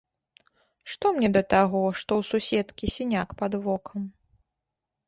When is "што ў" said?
2.01-2.31